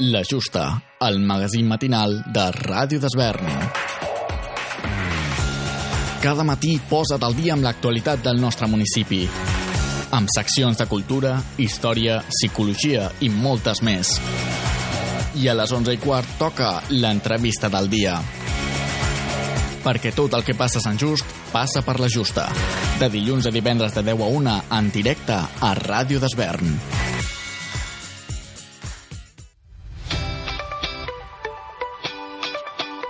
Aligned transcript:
La 0.00 0.22
Justa, 0.22 0.80
el 1.00 1.18
magazín 1.18 1.66
matinal 1.66 2.20
de 2.30 2.42
Ràdio 2.54 3.00
d'Esvern. 3.02 3.48
Cada 6.22 6.44
matí 6.46 6.76
posa't 6.78 7.24
al 7.26 7.34
dia 7.34 7.56
amb 7.56 7.66
l'actualitat 7.66 8.22
del 8.22 8.38
nostre 8.38 8.68
municipi. 8.70 9.24
Amb 10.14 10.30
seccions 10.30 10.78
de 10.78 10.86
cultura, 10.86 11.32
història, 11.58 12.20
psicologia 12.28 13.08
i 13.26 13.28
moltes 13.28 13.82
més. 13.82 14.12
I 15.34 15.50
a 15.50 15.56
les 15.58 15.74
11 15.74 15.96
i 15.96 16.00
quart 16.04 16.38
toca 16.38 16.76
l'entrevista 16.94 17.66
del 17.66 17.90
dia. 17.90 18.20
Perquè 19.82 20.14
tot 20.14 20.38
el 20.38 20.46
que 20.46 20.54
passa 20.54 20.78
a 20.78 20.86
Sant 20.86 21.02
Just 21.02 21.26
passa 21.50 21.82
per 21.82 21.98
la 21.98 22.06
Justa. 22.06 22.46
De 23.02 23.10
dilluns 23.10 23.50
a 23.50 23.54
divendres 23.58 23.98
de 23.98 24.06
10 24.12 24.22
a 24.22 24.30
1 24.44 24.56
en 24.78 24.94
directe 24.94 25.42
a 25.42 25.74
Ràdio 25.82 26.22
d'Esvern. 26.22 26.97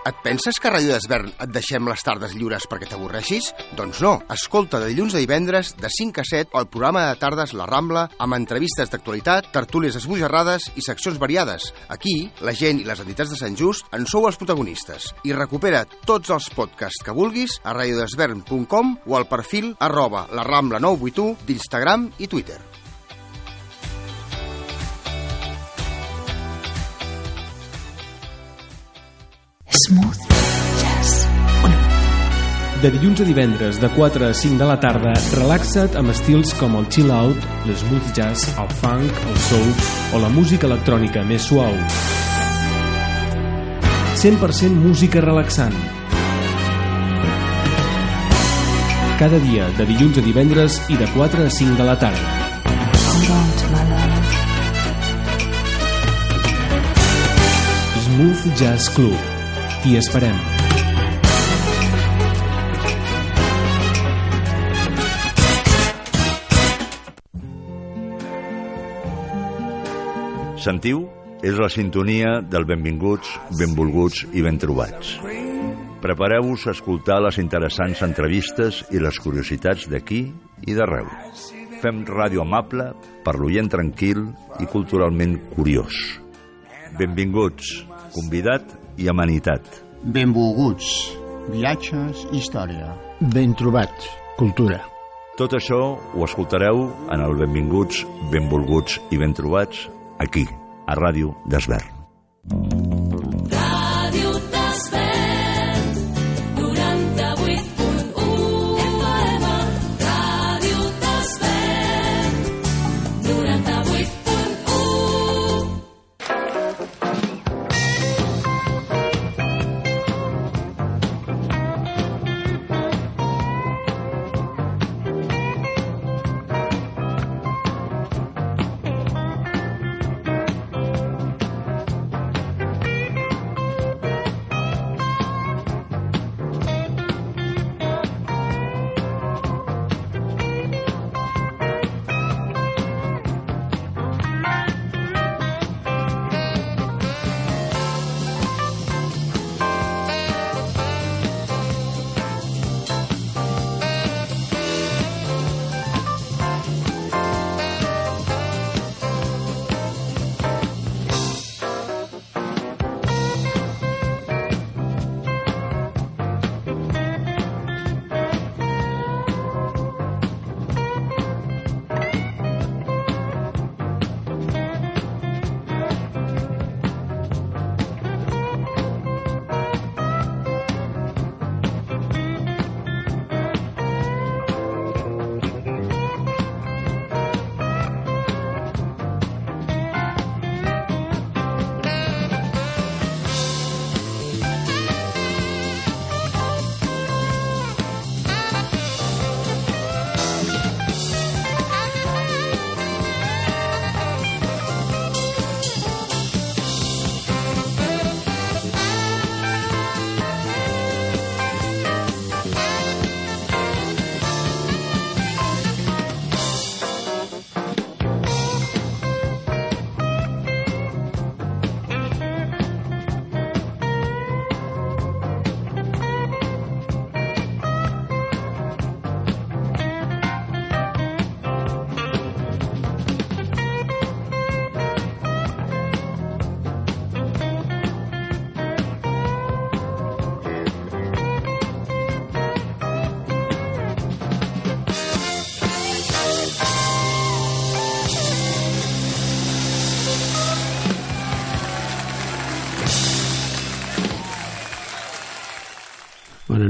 Et 0.07 0.20
penses 0.25 0.57
que 0.61 0.69
a 0.70 0.73
Ràdio 0.73 0.95
d'Esvern 0.95 1.33
et 1.34 1.51
deixem 1.52 1.88
les 1.91 2.05
tardes 2.05 2.34
lliures 2.37 2.66
perquè 2.70 2.88
t'avorreixis? 2.88 3.51
Doncs 3.77 4.01
no. 4.05 4.15
Escolta 4.33 4.80
de 4.80 4.91
dilluns 4.93 5.16
a 5.16 5.23
divendres, 5.23 5.74
de 5.80 5.91
5 5.93 6.23
a 6.23 6.27
7, 6.29 6.55
el 6.61 6.69
programa 6.71 7.07
de 7.09 7.19
tardes 7.21 7.55
La 7.59 7.66
Rambla, 7.69 8.07
amb 8.19 8.38
entrevistes 8.38 8.93
d'actualitat, 8.93 9.51
tertúlies 9.55 9.98
esbojarrades 10.01 10.71
i 10.77 10.84
seccions 10.84 11.21
variades. 11.21 11.73
Aquí, 11.88 12.30
la 12.45 12.55
gent 12.57 12.83
i 12.83 12.88
les 12.88 13.02
entitats 13.05 13.34
de 13.34 13.41
Sant 13.41 13.59
Just 13.59 13.93
en 13.97 14.07
sou 14.09 14.29
els 14.30 14.41
protagonistes. 14.41 15.12
I 15.29 15.37
recupera 15.37 15.84
tots 16.07 16.33
els 16.35 16.49
podcasts 16.55 17.05
que 17.05 17.16
vulguis 17.16 17.59
a 17.65 17.77
radiodesvern.com 17.77 18.96
o 19.07 19.19
al 19.19 19.29
perfil 19.29 19.74
arroba 19.80 20.26
la 20.32 20.46
Rambla 20.46 20.80
981 20.80 21.49
d'Instagram 21.49 22.10
i 22.19 22.30
Twitter. 22.30 22.68
Smooth 29.71 30.16
Jazz. 30.80 31.27
De 32.80 32.88
dilluns 32.91 33.21
a 33.21 33.24
divendres, 33.24 33.77
de 33.80 33.88
4 33.93 34.25
a 34.25 34.33
5 34.33 34.57
de 34.57 34.65
la 34.65 34.79
tarda, 34.80 35.13
relaxa't 35.37 35.99
amb 36.01 36.09
estils 36.09 36.55
com 36.57 36.79
el 36.79 36.88
chill 36.88 37.13
out, 37.13 37.37
l'smooth 37.69 38.09
jazz, 38.16 38.47
el 38.57 38.71
funk, 38.80 39.21
el 39.29 39.37
soul 39.45 39.69
o 40.16 40.23
la 40.25 40.33
música 40.33 40.65
electrònica 40.71 41.21
més 41.29 41.45
suau. 41.51 41.77
100% 44.16 44.73
música 44.73 45.21
relaxant. 45.21 45.77
Cada 49.21 49.37
dia, 49.45 49.69
de 49.77 49.85
dilluns 49.93 50.16
a 50.16 50.25
divendres 50.25 50.80
i 50.88 50.97
de 50.97 51.13
4 51.13 51.45
a 51.45 51.51
5 51.60 51.77
de 51.77 51.91
la 51.93 51.99
tarda. 52.01 52.37
Smooth 58.07 58.57
Jazz 58.57 58.88
Club. 58.97 59.38
T'hi 59.79 59.95
esperem. 59.95 60.34
Sentiu? 70.59 71.04
És 71.47 71.54
la 71.62 71.69
sintonia 71.70 72.41
del 72.43 72.66
benvinguts, 72.66 73.31
benvolguts 73.60 74.25
i 74.34 74.43
ben 74.43 74.59
trobats. 74.59 75.15
Prepareu-vos 76.03 76.66
a 76.66 76.75
escoltar 76.75 77.20
les 77.22 77.38
interessants 77.38 78.03
entrevistes 78.03 78.82
i 78.91 78.98
les 78.98 79.22
curiositats 79.22 79.87
d'aquí 79.87 80.25
i 80.66 80.75
d'arreu. 80.75 81.06
Fem 81.78 82.03
ràdio 82.10 82.42
amable 82.42 82.91
per 83.22 83.36
l'oient 83.38 83.70
tranquil 83.70 84.26
i 84.58 84.66
culturalment 84.66 85.38
curiós. 85.54 85.94
Benvinguts, 86.98 87.84
convidat 88.19 88.74
i 88.98 89.09
amenitat. 89.09 89.64
Benvolguts, 90.03 90.92
viatges, 91.54 92.26
història. 92.34 92.92
Ben 93.34 93.54
trobats, 93.59 94.10
cultura. 94.38 94.82
Tot 95.38 95.54
això 95.54 95.81
ho 95.97 96.25
escoltareu 96.26 96.88
en 97.14 97.22
el 97.22 97.36
Benvinguts, 97.38 98.03
Benvolguts 98.32 98.98
i 99.14 99.20
Ben 99.22 99.34
Trobats 99.38 99.86
aquí, 100.19 100.47
a 100.86 100.98
Ràdio 100.98 101.36
d'Esvern. 101.47 101.94
Ràdio 102.50 103.07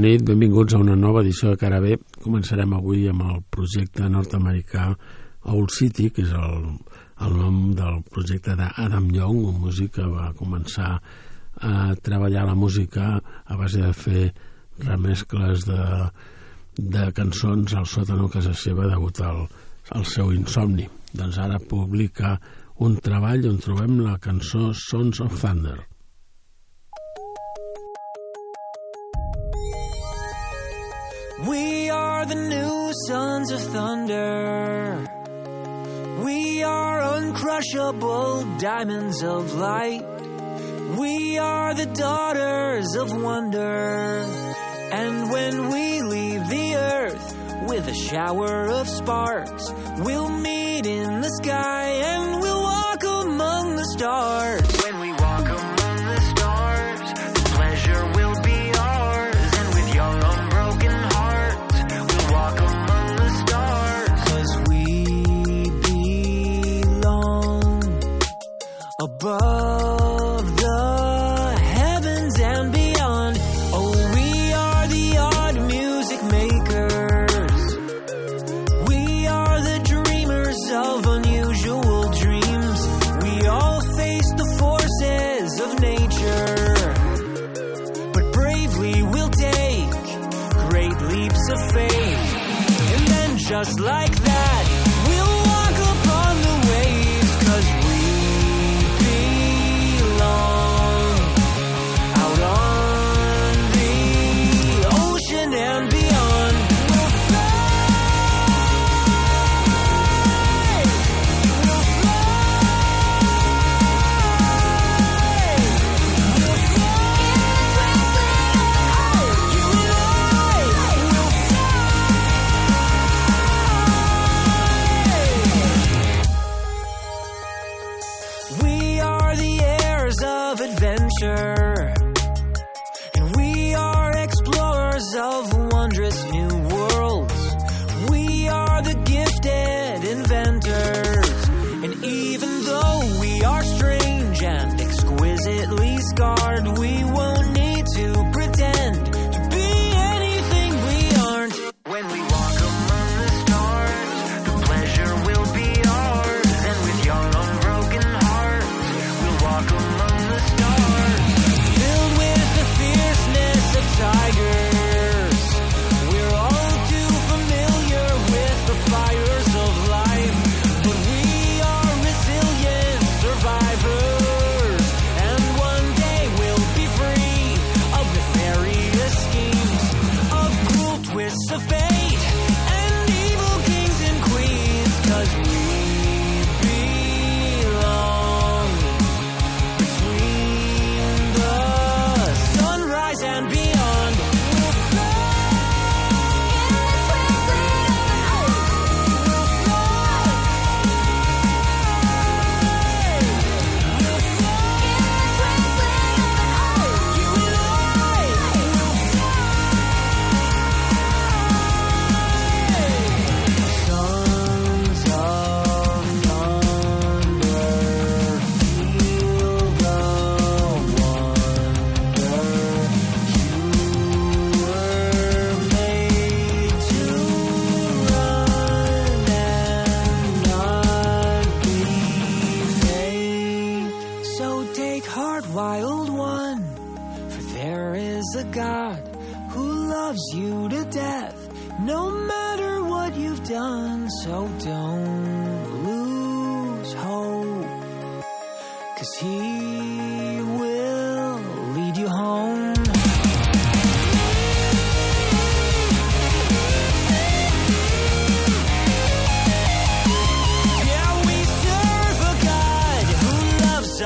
nit, 0.09 0.23
benvinguts 0.25 0.73
a 0.73 0.79
una 0.81 0.95
nova 0.97 1.21
edició 1.21 1.51
de 1.51 1.59
Carabé. 1.61 1.97
Començarem 2.23 2.71
avui 2.73 3.03
amb 3.11 3.21
el 3.27 3.41
projecte 3.53 4.07
nord-americà 4.09 4.87
Old 5.53 5.73
City, 5.75 6.07
que 6.13 6.23
és 6.25 6.31
el, 6.33 6.63
el 7.25 7.35
nom 7.37 7.59
del 7.77 7.99
projecte 8.09 8.55
d'Adam 8.57 9.09
Young, 9.13 9.43
un 9.51 9.59
músic 9.65 9.99
que 9.99 10.07
va 10.09 10.31
començar 10.39 10.95
a 11.61 11.73
treballar 12.01 12.47
la 12.47 12.55
música 12.57 13.11
a 13.19 13.59
base 13.59 13.83
de 13.83 13.91
fer 13.93 14.23
remescles 14.87 15.67
de, 15.67 15.83
de 16.79 17.05
cançons 17.13 17.75
al 17.77 17.85
sòtano 17.93 18.31
casa 18.33 18.55
seva 18.57 18.89
degut 18.89 19.21
al, 19.21 19.45
al 19.93 20.09
seu 20.09 20.33
insomni. 20.33 20.87
Doncs 21.13 21.37
ara 21.43 21.61
publica 21.61 22.37
un 22.81 22.97
treball 23.03 23.45
on 23.51 23.61
trobem 23.61 23.99
la 24.07 24.17
cançó 24.17 24.71
Sons 24.73 25.21
of 25.21 25.37
Thunder. 25.43 25.88
We 31.47 31.89
are 31.89 32.25
the 32.25 32.35
new 32.35 32.91
sons 33.07 33.51
of 33.51 33.61
thunder. 33.61 35.07
We 36.21 36.63
are 36.63 36.99
uncrushable 36.99 38.59
diamonds 38.59 39.23
of 39.23 39.53
light. 39.55 40.03
We 40.97 41.37
are 41.37 41.73
the 41.73 41.85
daughters 41.85 42.93
of 42.95 43.13
wonder. 43.21 44.25
And 44.91 45.31
when 45.31 45.69
we 45.69 46.01
leave 46.01 46.49
the 46.49 46.75
earth 46.75 47.35
with 47.69 47.87
a 47.87 47.93
shower 47.93 48.67
of 48.67 48.89
sparks, 48.89 49.71
we'll 49.99 50.29
meet 50.29 50.85
in 50.85 51.21
the 51.21 51.29
sky 51.41 51.85
and 51.85 52.41
we'll 52.41 52.61
walk 52.61 53.01
among 53.03 53.77
the 53.77 53.85
stars. 53.85 54.68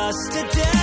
us 0.04 0.28
today. 0.30 0.83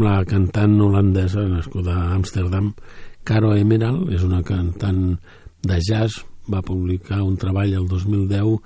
amb 0.00 0.08
la 0.08 0.24
cantant 0.24 0.78
holandesa 0.80 1.42
nascuda 1.44 1.92
a 1.92 2.14
Amsterdam, 2.14 2.70
Caro 3.22 3.50
Emerald, 3.52 4.08
és 4.08 4.22
una 4.24 4.40
cantant 4.40 5.18
de 5.60 5.76
jazz, 5.84 6.22
va 6.48 6.62
publicar 6.64 7.18
un 7.20 7.36
treball 7.36 7.74
el 7.76 7.84
2010 7.90 8.56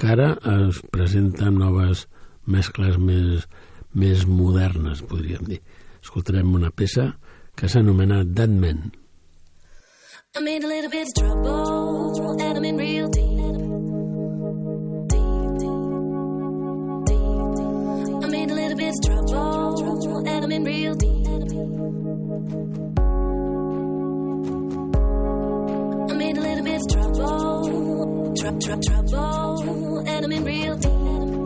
que 0.00 0.08
ara 0.14 0.30
es 0.54 0.80
presenta 0.88 1.50
amb 1.50 1.60
noves 1.60 2.06
mescles 2.48 2.96
més, 2.96 3.44
més 3.92 4.24
modernes, 4.24 5.04
podríem 5.04 5.44
dir. 5.44 5.60
Escoltarem 6.00 6.56
una 6.56 6.72
peça 6.72 7.10
que 7.54 7.68
s'anomena 7.68 8.22
Dead 8.24 8.48
Men. 8.48 8.88
I 10.38 10.40
made 10.40 10.64
a 10.64 10.68
little 10.68 10.88
bit 10.88 11.04
of 11.04 11.14
trouble, 11.20 12.40
and 12.40 12.56
I'm 12.56 12.64
in 12.64 12.78
real 12.78 13.10
deep. 13.10 13.37
I'm 18.28 18.34
a 18.34 18.54
little 18.54 18.76
bit 18.76 18.92
of 18.94 19.00
trouble, 19.06 20.28
and 20.28 20.44
I'm 20.44 20.52
in 20.52 20.62
real 20.62 20.94
deep. 20.94 21.26
I 26.10 26.12
made 26.12 26.36
a 26.36 26.40
little 26.42 26.62
bit 26.62 26.82
of 26.82 26.88
trouble, 26.88 28.34
trouble, 28.36 28.60
tr- 28.60 28.82
trouble, 28.82 29.98
and 30.06 30.24
I'm 30.26 30.32
in 30.32 30.44
real 30.44 30.76
deep. 30.76 31.37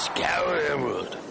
Scour 0.00 0.56
Emerald. 0.72 1.29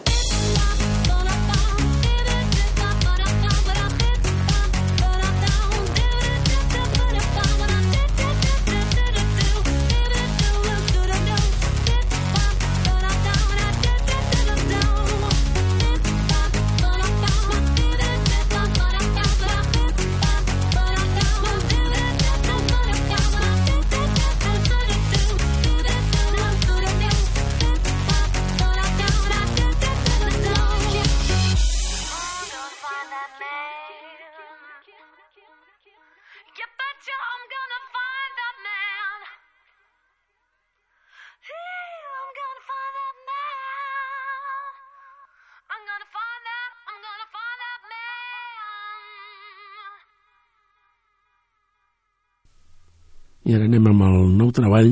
I 53.49 53.55
ara 53.57 53.65
anem 53.65 53.87
amb 53.89 54.03
el 54.05 54.27
nou 54.37 54.51
treball 54.53 54.91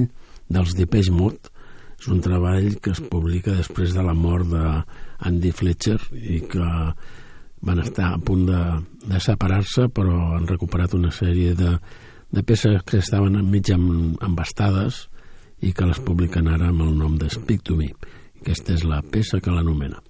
dels 0.50 0.74
Depeche 0.74 1.14
Mode. 1.14 1.52
És 1.98 2.08
un 2.10 2.22
treball 2.26 2.72
que 2.82 2.94
es 2.96 3.02
publica 3.06 3.54
després 3.54 3.94
de 3.94 4.02
la 4.06 4.16
mort 4.18 4.50
d'Andy 4.50 5.52
Fletcher 5.54 5.98
i 6.18 6.40
que 6.50 6.66
van 7.68 7.82
estar 7.84 8.12
a 8.14 8.20
punt 8.22 8.46
de, 8.50 8.62
de 9.06 9.22
separar-se 9.22 9.88
però 9.94 10.16
han 10.38 10.50
recuperat 10.50 10.94
una 10.98 11.14
sèrie 11.14 11.54
de, 11.58 11.76
de 12.34 12.46
peces 12.46 12.82
que 12.86 13.02
estaven 13.02 13.38
mig 13.50 13.70
em- 13.74 14.16
embastades 14.26 15.06
i 15.62 15.74
que 15.74 15.90
les 15.90 16.02
publiquen 16.06 16.50
ara 16.50 16.70
amb 16.70 16.86
el 16.86 16.94
nom 16.98 17.18
de 17.18 17.30
Speak 17.34 17.66
to 17.66 17.78
Me. 17.78 17.92
Aquesta 18.42 18.74
és 18.78 18.86
la 18.86 19.02
peça 19.02 19.42
que 19.42 19.54
l'anomena. 19.54 20.02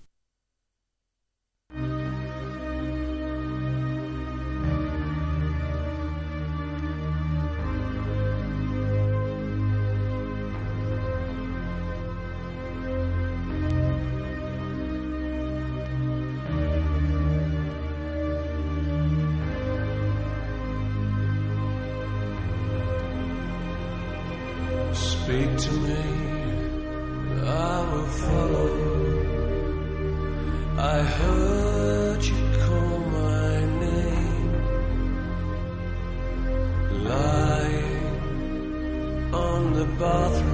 Bathroom 39.99 40.46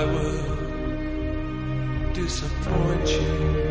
I 0.00 0.04
would 0.06 0.40
disappoint 2.14 3.06
you. 3.10 3.69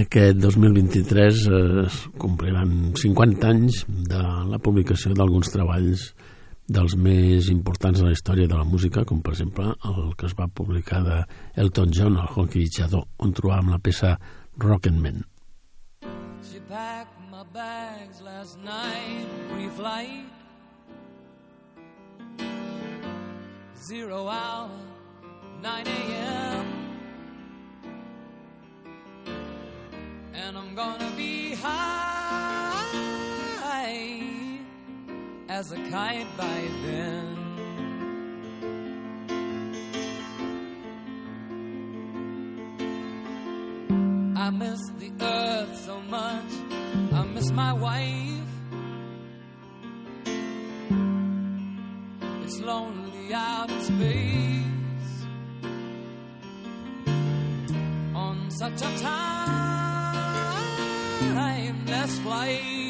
Aquest 0.00 0.38
2023 0.40 1.40
eh, 1.50 1.56
es 1.84 1.96
compliran 2.16 2.92
50 2.96 3.48
anys 3.50 3.82
de 3.88 4.20
la 4.48 4.60
publicació 4.62 5.12
d'alguns 5.12 5.50
treballs 5.52 6.06
dels 6.70 6.94
més 6.96 7.50
importants 7.52 8.00
de 8.00 8.06
la 8.06 8.14
història 8.14 8.48
de 8.48 8.56
la 8.56 8.64
música, 8.64 9.04
com 9.04 9.20
per 9.20 9.34
exemple 9.34 9.74
el 9.90 10.14
que 10.16 10.30
es 10.30 10.36
va 10.38 10.48
publicar 10.48 11.02
de 11.04 11.18
Elton 11.60 11.92
John 11.92 12.16
al 12.16 12.30
Honky 12.32 12.64
Chador, 12.70 13.04
on 13.18 13.34
trobàvem 13.36 13.74
la 13.74 13.82
peça 13.82 14.14
Rocketman. 14.56 15.24
She 16.40 16.60
packed 16.70 17.18
my 17.28 17.44
bags 17.52 18.22
last 18.22 18.56
night, 18.64 19.26
pre-flight 19.52 20.38
Zero 23.82 24.28
hour, 24.28 24.70
9 25.62 25.88
a.m. 25.88 26.79
and 30.46 30.56
I'm 30.56 30.74
gonna 30.74 31.10
be 31.16 31.54
high 31.54 32.86
as 35.48 35.72
a 35.72 35.76
kite 35.90 36.26
by 36.36 36.60
then. 36.84 37.36
I 44.36 44.50
miss 44.50 44.80
the 44.98 45.10
earth 45.20 45.78
so 45.84 46.00
much, 46.00 46.52
I 47.12 47.24
miss 47.34 47.50
my 47.52 47.72
wife. 47.72 48.52
It's 52.44 52.60
lonely 52.60 53.34
out 53.34 53.70
in 53.70 53.80
space 53.82 55.26
on 58.14 58.50
such 58.50 58.82
a 58.82 58.98
time. 59.02 59.69
I 62.40 62.89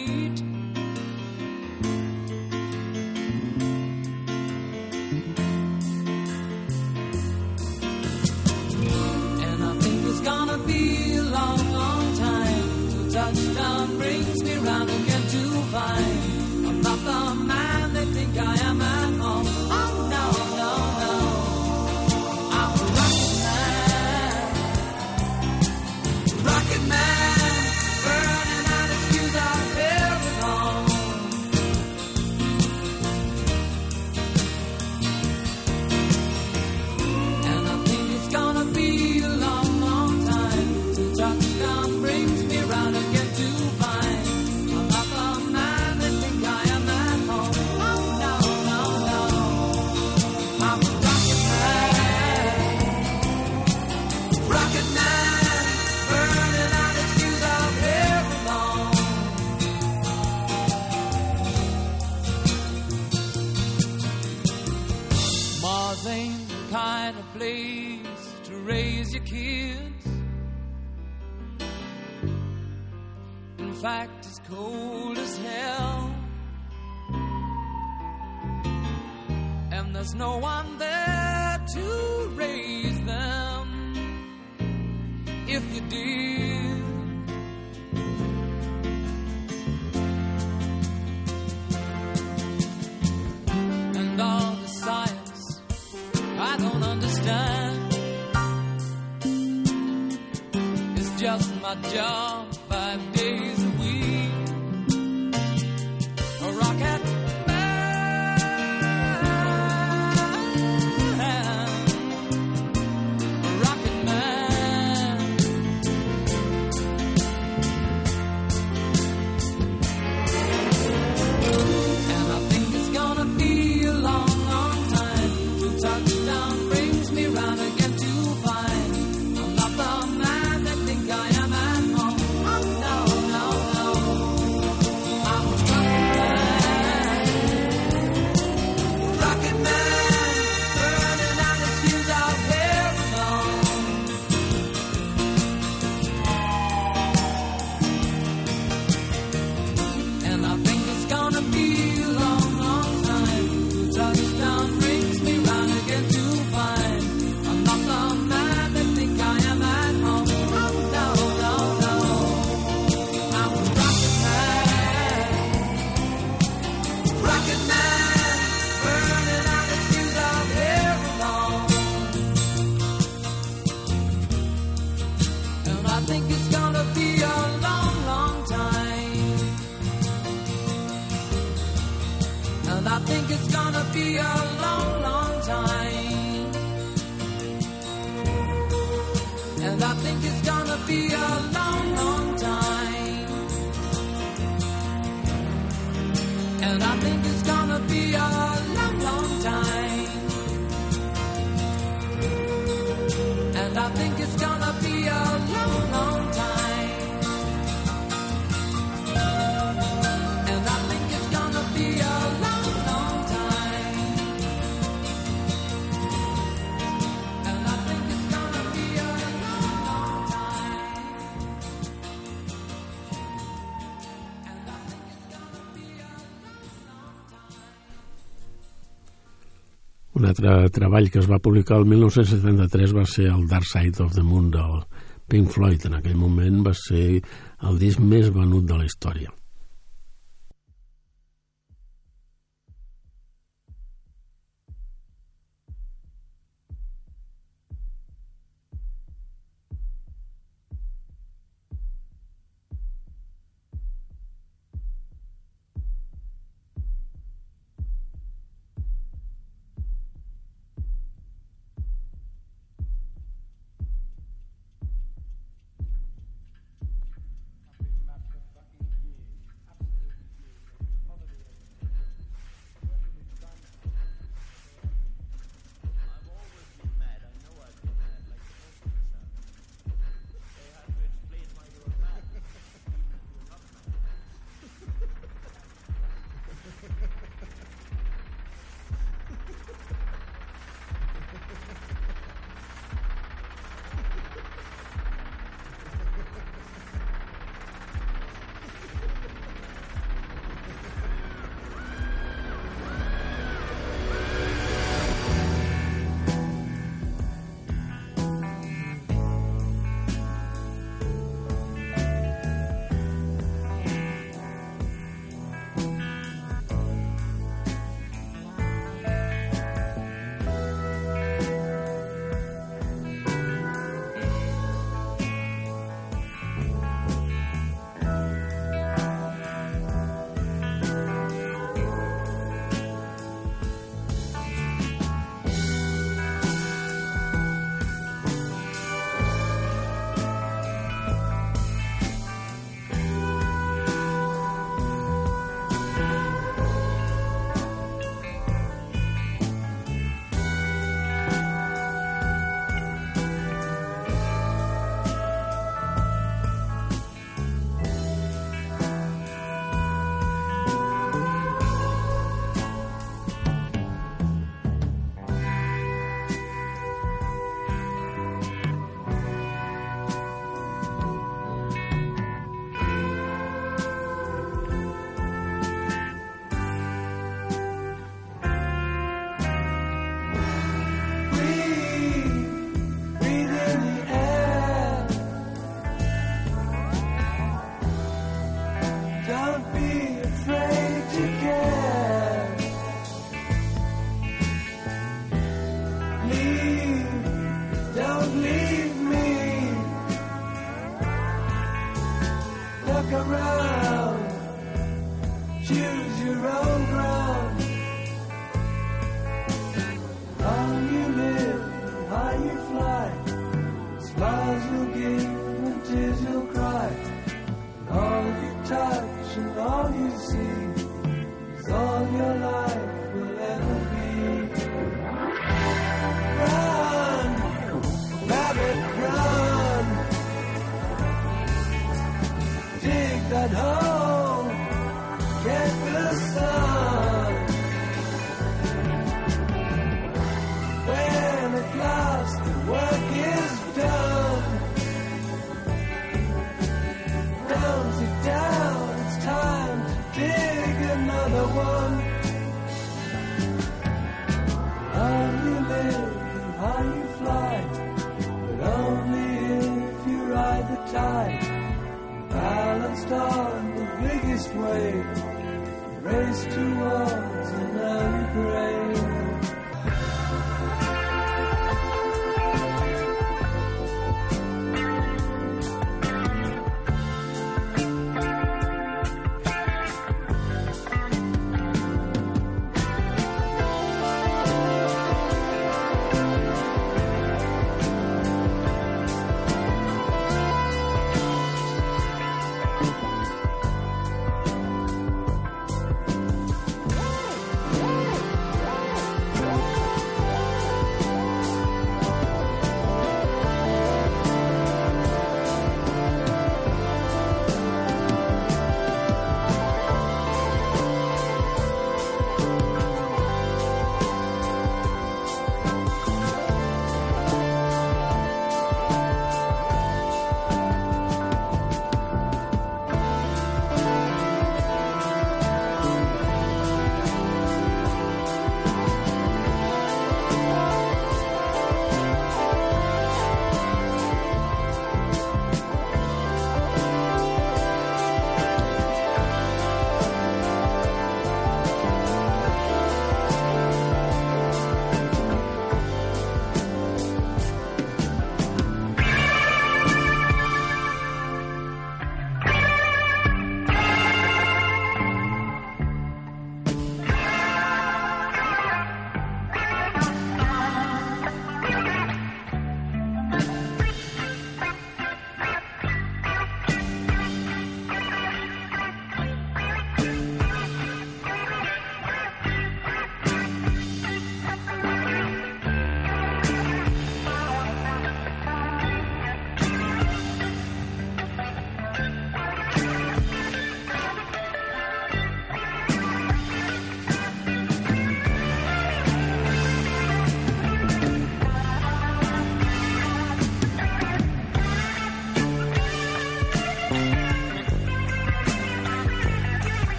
altre 230.41 230.71
treball 230.73 231.11
que 231.13 231.21
es 231.21 231.29
va 231.29 231.39
publicar 231.43 231.77
el 231.81 231.85
1973 231.85 232.95
va 232.97 233.05
ser 233.05 233.29
el 233.29 233.47
Dark 233.49 233.67
Side 233.69 234.03
of 234.03 234.15
the 234.15 234.23
Moon 234.23 234.51
del 234.51 234.81
Pink 235.29 235.51
Floyd. 235.53 235.85
En 235.87 235.99
aquell 235.99 236.17
moment 236.17 236.63
va 236.65 236.73
ser 236.75 237.21
el 237.69 237.79
disc 237.79 238.01
més 238.01 238.33
venut 238.33 238.65
de 238.65 238.79
la 238.79 238.89
història. 238.89 239.31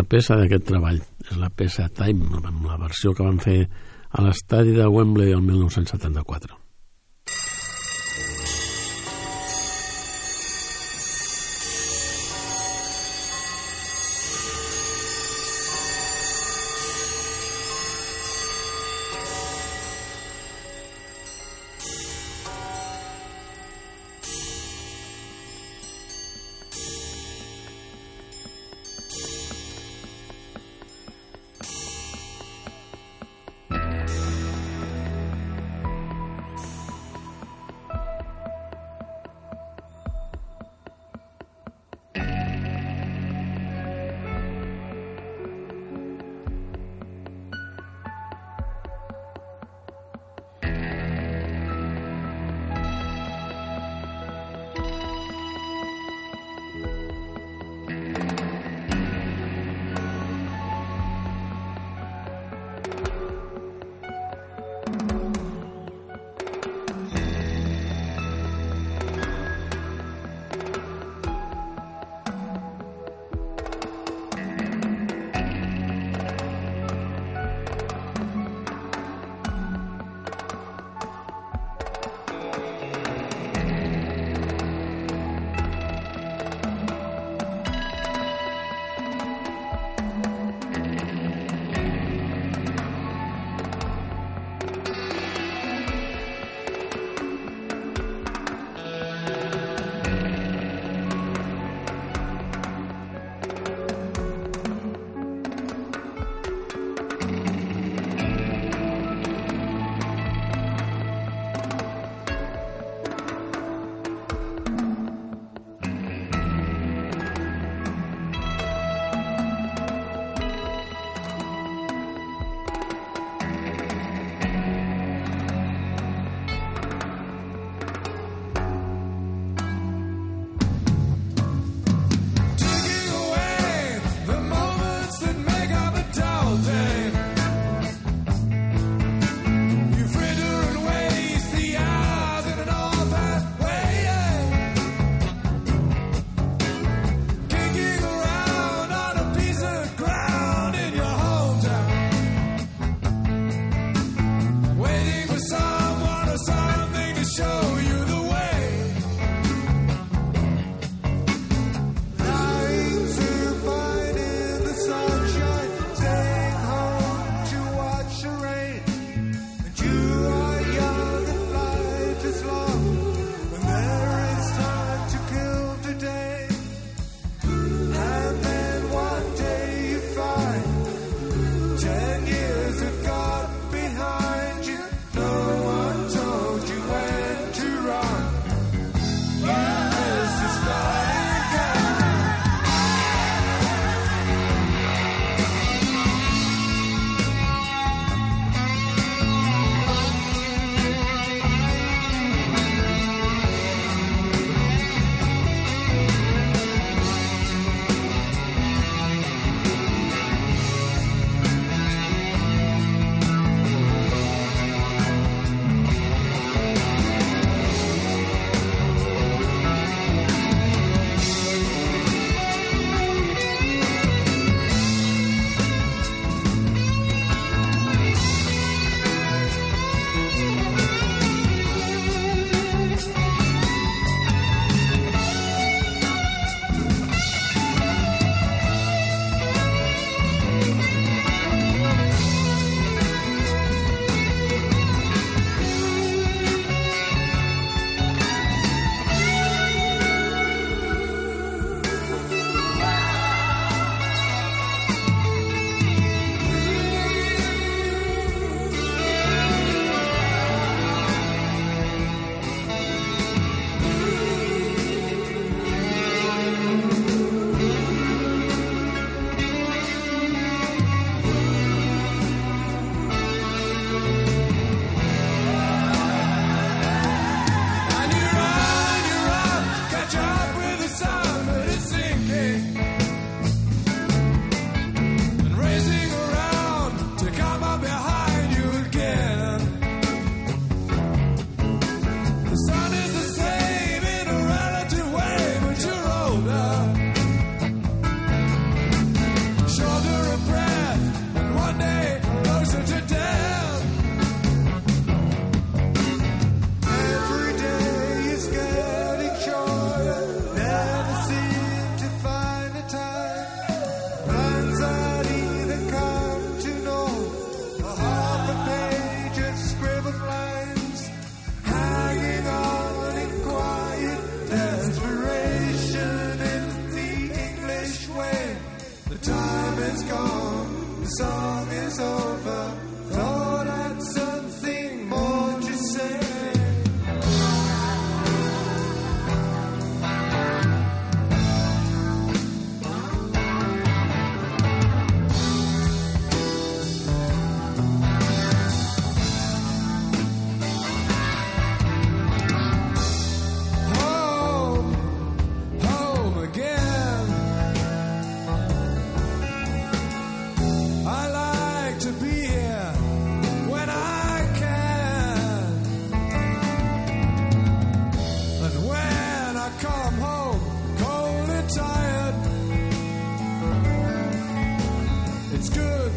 Altra 0.00 0.16
peça 0.16 0.36
d'aquest 0.36 0.64
treball. 0.64 1.00
És 1.28 1.36
la 1.36 1.50
peça 1.50 1.88
Time, 1.92 2.24
amb 2.40 2.64
la 2.66 2.78
versió 2.80 3.12
que 3.12 3.24
van 3.24 3.38
fer 3.38 3.68
a 4.10 4.22
l'estadi 4.22 4.72
de 4.72 4.86
Wembley 4.86 5.32
el 5.32 5.42
1974. 5.42 6.56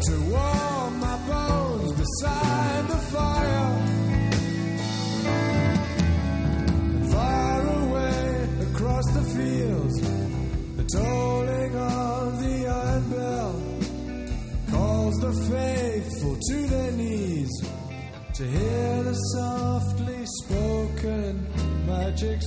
to 0.06 0.20
warm 0.30 1.00
my 1.00 1.16
bones 1.28 1.92
beside 1.92 2.88
the 2.88 3.00
fire. 3.12 3.70
And 6.94 7.68
away 7.78 8.48
across 8.68 9.06
the 9.18 9.24
fields, 9.36 9.96
the 10.76 10.86
tolling 10.96 11.74
of 11.76 12.42
the 12.44 12.56
iron 12.66 13.04
calls 14.70 15.16
the 15.24 15.32
faithful 15.50 16.36
to 16.48 16.56
their 16.68 16.92
knees 16.92 17.52
to 18.34 18.44
hear 18.44 19.02
the 19.04 19.14
softly 19.14 20.26
spoken 20.26 21.46
magic. 21.86 22.40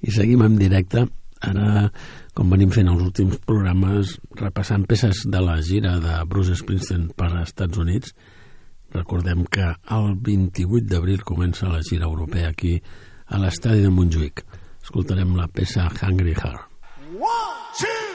I 0.00 0.10
seguim 0.10 0.42
en 0.42 0.56
directe. 0.58 1.08
Ara 1.40 1.92
com 2.38 2.52
venim 2.54 2.70
fent 2.70 2.86
els 2.86 3.00
últims 3.02 3.40
programes, 3.42 4.12
repassant 4.38 4.84
peces 4.86 5.24
de 5.26 5.40
la 5.42 5.56
gira 5.66 5.96
de 5.98 6.20
Bruce 6.30 6.54
Springsteen 6.60 7.08
per 7.18 7.32
als 7.32 7.50
Estats 7.50 7.80
Units, 7.82 8.14
recordem 8.94 9.42
que 9.50 9.66
el 9.96 10.12
28 10.30 10.86
d'abril 10.92 11.26
comença 11.26 11.72
la 11.72 11.82
gira 11.82 12.06
europea 12.06 12.52
aquí 12.54 12.76
a 13.26 13.42
l'estadi 13.42 13.82
de 13.82 13.90
Montjuïc. 13.90 14.44
Escoltarem 14.86 15.34
la 15.36 15.48
peça 15.50 15.90
Hungry 15.90 16.36
Heart. 16.38 16.68
I 17.18 18.07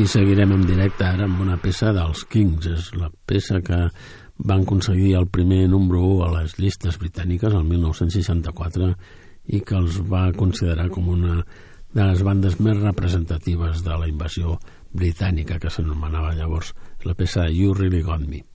I 0.00 0.06
seguirem 0.08 0.54
en 0.54 0.62
directe 0.64 1.04
ara 1.04 1.26
amb 1.26 1.42
una 1.44 1.58
peça 1.60 1.90
dels 1.92 2.22
Kings. 2.32 2.64
És 2.72 2.86
la 2.96 3.10
peça 3.28 3.58
que 3.60 3.82
van 4.48 4.62
aconseguir 4.64 5.10
el 5.18 5.26
primer 5.28 5.66
número 5.68 6.00
1 6.14 6.22
a 6.24 6.30
les 6.38 6.54
llistes 6.56 6.96
britàniques 6.96 7.52
el 7.52 7.66
1964 7.68 8.88
i 9.52 9.60
que 9.60 9.76
els 9.76 10.00
va 10.00 10.30
considerar 10.32 10.88
com 10.94 11.12
una 11.12 11.42
de 11.92 12.06
les 12.06 12.24
bandes 12.24 12.56
més 12.64 12.80
representatives 12.80 13.84
de 13.84 14.00
la 14.00 14.08
invasió 14.08 14.56
britànica 14.96 15.60
que 15.60 15.68
s'anomenava 15.68 16.32
llavors 16.38 16.72
la 17.04 17.18
peça 17.18 17.50
You 17.52 17.74
Really 17.76 18.00
Got 18.00 18.24
Me. 18.24 18.46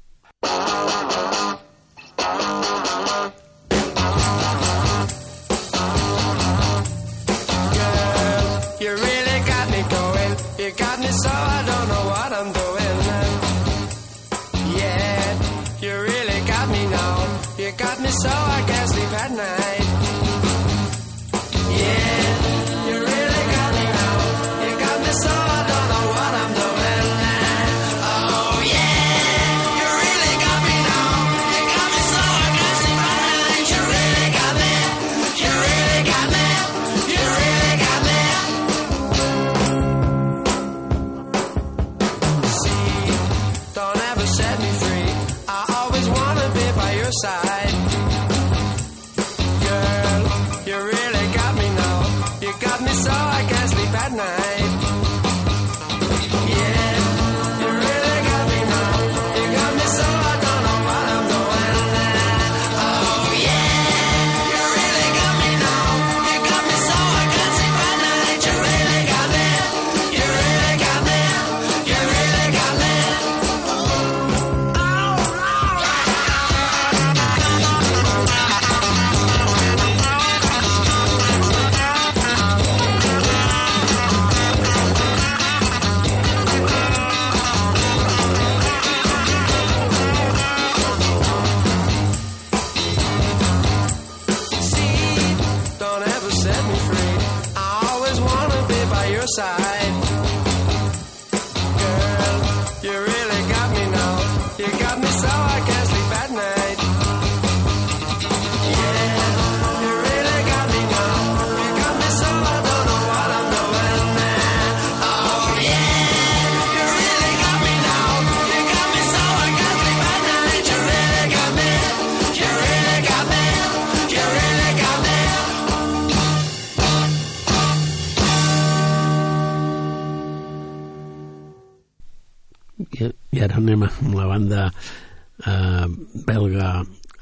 anem 133.66 133.88
amb 133.88 134.14
la 134.14 134.28
banda 134.30 134.66
eh, 134.70 135.86
belga 136.28 136.70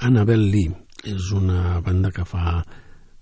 Annabelle 0.04 0.50
Lee. 0.52 0.74
És 1.04 1.32
una 1.36 1.80
banda 1.84 2.12
que 2.16 2.24
fa 2.28 2.62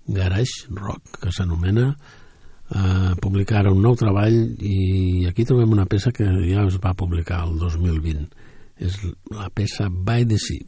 garage 0.06 0.68
rock, 0.74 1.18
que 1.22 1.32
s'anomena 1.34 1.88
eh, 1.92 3.14
publicar 3.22 3.64
un 3.70 3.82
nou 3.82 3.96
treball 3.98 4.36
i 4.58 5.26
aquí 5.30 5.46
trobem 5.46 5.74
una 5.74 5.86
peça 5.86 6.12
que 6.14 6.26
ja 6.48 6.66
es 6.66 6.78
va 6.82 6.94
publicar 6.98 7.44
el 7.46 7.58
2020. 7.62 8.28
És 8.82 8.98
la 9.30 9.48
peça 9.54 9.88
By 9.90 10.26
the 10.26 10.38
Sea. 10.42 10.66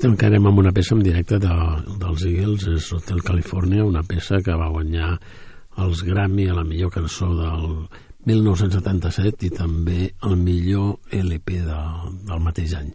tancarem 0.00 0.46
amb 0.48 0.58
una 0.62 0.72
peça 0.72 0.94
en 0.96 1.02
directe 1.04 1.36
de, 1.42 1.54
dels 2.00 2.22
Eagles, 2.24 2.66
és 2.72 2.86
Hotel 2.96 3.20
California, 3.24 3.84
una 3.84 4.02
peça 4.06 4.40
que 4.44 4.56
va 4.56 4.70
guanyar 4.72 5.10
els 5.84 6.00
Grammy 6.06 6.48
a 6.48 6.56
la 6.56 6.64
millor 6.64 6.92
cançó 6.94 7.28
del 7.36 7.66
1977 8.30 9.48
i 9.48 9.52
també 9.52 10.08
el 10.24 10.38
millor 10.40 10.96
LP 11.20 11.60
de, 11.66 11.82
del 12.30 12.42
mateix 12.46 12.74
any. 12.80 12.90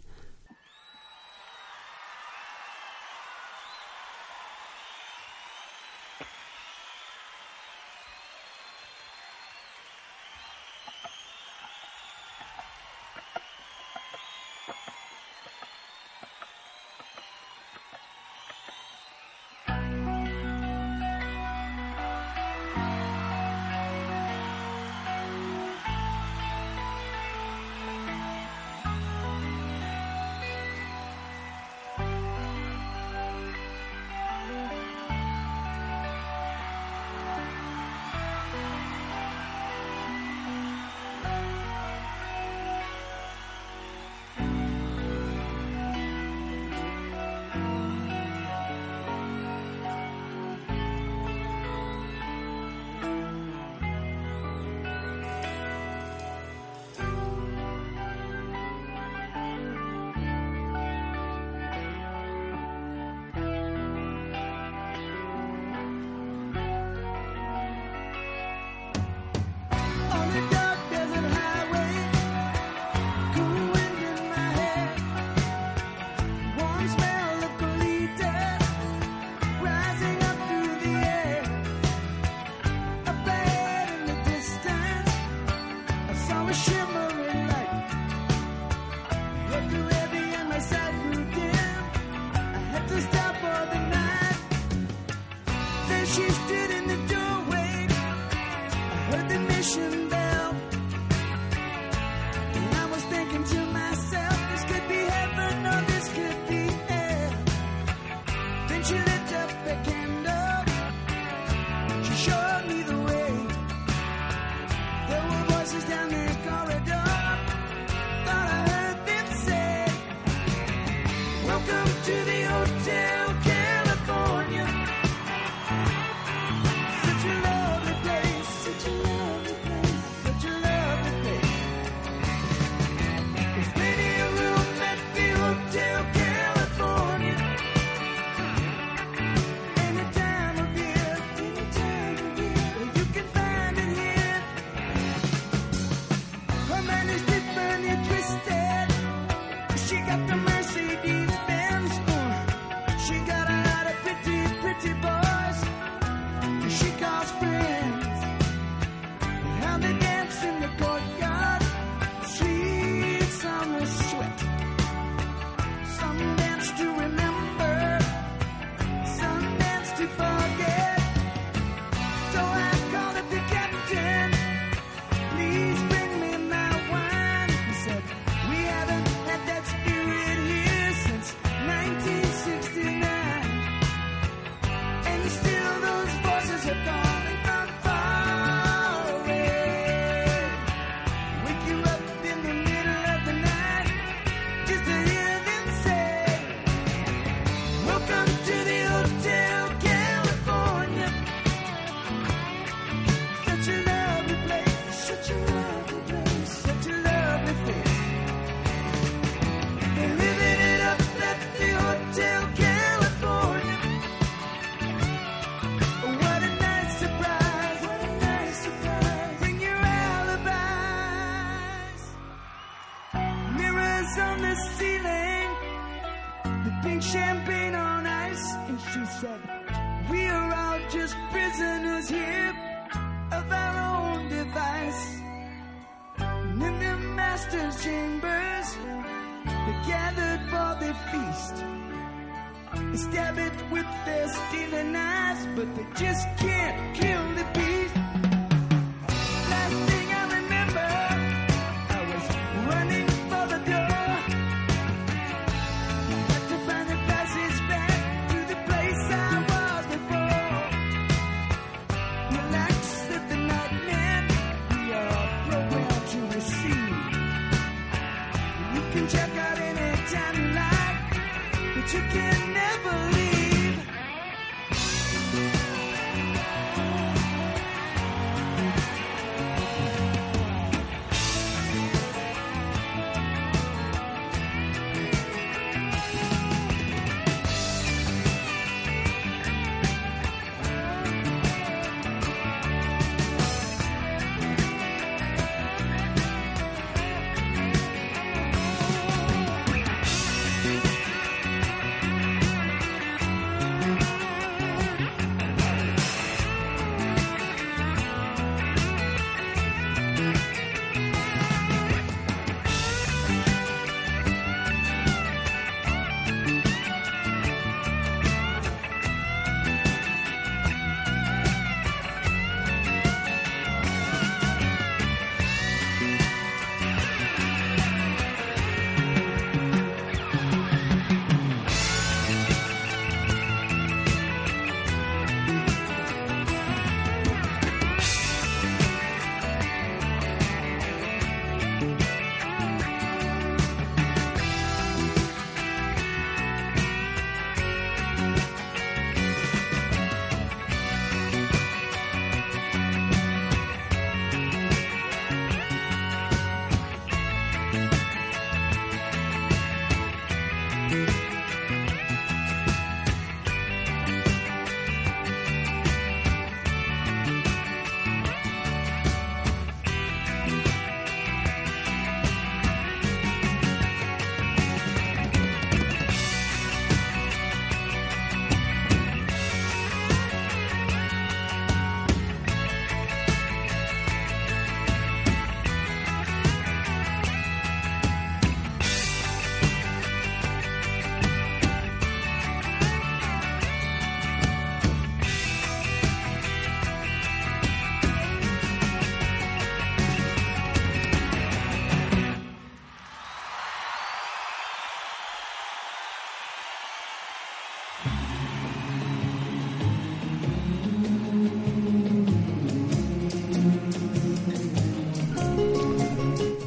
but 245.66 245.76
they 245.76 246.04
just 246.04 246.26
can't 246.38 246.96
kill. 246.96 247.15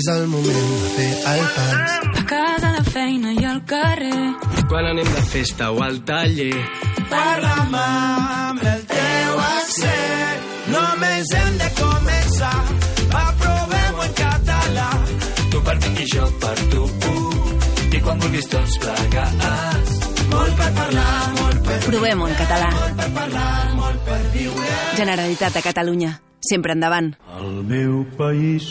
És 0.00 0.06
el 0.08 0.22
moment 0.32 0.68
de 0.80 0.90
fer 0.96 1.08
el 1.30 1.40
pas. 1.54 1.94
A 2.20 2.22
casa, 2.30 2.68
a 2.68 2.72
la 2.76 2.84
feina 2.86 3.32
i 3.36 3.44
al 3.44 3.58
carrer. 3.68 4.20
Quan 4.70 4.86
anem 4.94 5.08
de 5.16 5.22
festa 5.28 5.66
o 5.76 5.82
al 5.84 5.98
taller. 6.08 6.54
Parla'm 7.10 7.74
amb 7.80 8.62
el 8.70 8.84
teu 8.92 9.40
accent. 9.44 10.46
Només 10.72 11.32
hem 11.40 11.58
de 11.60 11.68
començar. 11.82 12.54
Aprovem-ho 13.24 14.06
en 14.06 14.14
català. 14.22 14.88
Tu 15.52 15.62
per 15.68 15.76
mi 15.84 15.92
i 16.00 16.08
jo 16.14 16.28
per 16.44 16.56
tu. 16.72 16.84
I 17.90 18.00
quan 18.06 18.22
vulguis 18.24 18.48
tots 18.56 18.78
plegats. 18.80 19.96
Molt 20.30 20.60
per 20.62 20.70
parlar, 20.78 21.16
molt 21.42 21.64
per 21.66 21.80
Provem-ho 21.90 22.28
en 22.30 22.36
català. 22.40 22.70
per 23.02 23.10
parlar, 23.18 23.74
molt 23.74 24.04
per 24.08 24.20
viure. 24.38 24.76
Generalitat 24.96 25.58
de 25.58 25.62
Catalunya. 25.68 26.14
Sempre 26.40 26.72
endavant. 26.72 27.12
Al 27.36 27.50
meu 27.68 28.06
país 28.16 28.70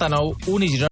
98.1. 0.00 0.08
99, 0.08 0.36
un 0.46 0.62
i 0.62 0.68
Girona. 0.68 0.88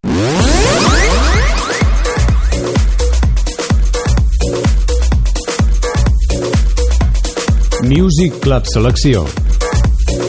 Music 7.88 8.38
Club 8.40 8.66
Selecció. 8.66 9.24